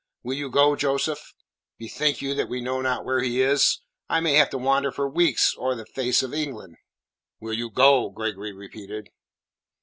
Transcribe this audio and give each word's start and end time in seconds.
"Will 0.23 0.33
you 0.33 0.49
go, 0.49 0.75
Joseph?" 0.75 1.35
"Bethink 1.77 2.23
you 2.23 2.33
that 2.33 2.49
we 2.49 2.59
know 2.59 2.81
not 2.81 3.05
where 3.05 3.21
he 3.21 3.39
is. 3.39 3.81
I 4.09 4.19
may 4.19 4.33
have 4.33 4.49
to 4.49 4.57
wander 4.57 4.91
for 4.91 5.07
weeks 5.07 5.53
o'er 5.59 5.75
the 5.75 5.85
face 5.85 6.23
of 6.23 6.33
England." 6.33 6.77
"Will 7.39 7.53
you 7.53 7.69
go?" 7.69 8.09
Gregory 8.09 8.51
repeated. 8.51 9.11